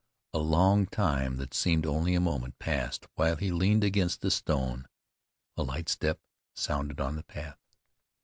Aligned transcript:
A 0.33 0.39
long 0.39 0.87
time 0.87 1.37
that 1.37 1.53
seemed 1.53 1.85
only 1.85 2.15
a 2.15 2.19
moment 2.19 2.57
passed 2.57 3.05
while 3.13 3.35
he 3.35 3.51
leaned 3.51 3.83
against 3.83 4.25
a 4.25 4.31
stone. 4.31 4.87
A 5.55 5.61
light 5.61 5.89
step 5.89 6.19
sounded 6.55 6.99
on 6.99 7.17
the 7.17 7.23
path. 7.23 7.59